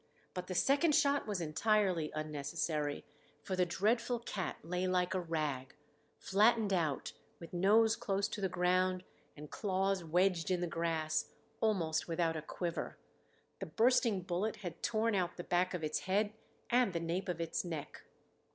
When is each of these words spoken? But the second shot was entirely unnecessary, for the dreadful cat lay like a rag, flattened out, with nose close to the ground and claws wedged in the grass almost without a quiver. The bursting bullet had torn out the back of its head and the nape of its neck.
But 0.33 0.47
the 0.47 0.55
second 0.55 0.95
shot 0.95 1.27
was 1.27 1.39
entirely 1.41 2.11
unnecessary, 2.15 3.05
for 3.43 3.55
the 3.55 3.67
dreadful 3.67 4.17
cat 4.17 4.57
lay 4.63 4.87
like 4.87 5.13
a 5.13 5.19
rag, 5.19 5.75
flattened 6.17 6.73
out, 6.73 7.13
with 7.39 7.53
nose 7.53 7.95
close 7.95 8.27
to 8.29 8.41
the 8.41 8.49
ground 8.49 9.03
and 9.37 9.51
claws 9.51 10.03
wedged 10.03 10.49
in 10.49 10.59
the 10.59 10.65
grass 10.65 11.25
almost 11.59 12.07
without 12.07 12.35
a 12.35 12.41
quiver. 12.41 12.97
The 13.59 13.67
bursting 13.67 14.21
bullet 14.21 14.55
had 14.65 14.81
torn 14.81 15.13
out 15.13 15.37
the 15.37 15.43
back 15.43 15.75
of 15.75 15.83
its 15.83 15.99
head 15.99 16.33
and 16.71 16.93
the 16.93 16.99
nape 16.99 17.29
of 17.29 17.39
its 17.39 17.63
neck. 17.63 18.01